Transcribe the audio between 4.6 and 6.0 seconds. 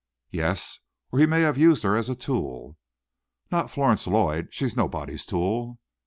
nobody's tool."